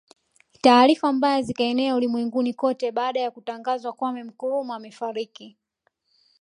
Taarifa 0.61 1.13
mbaya 1.13 1.41
zikaenea 1.41 1.95
ulimwenguni 1.95 2.53
kote 2.53 2.91
baada 2.91 3.19
ya 3.19 3.31
Kutangazwa 3.31 3.93
Kwame 3.93 4.23
Nkrumah 4.23 4.75
Amefariki 4.75 5.57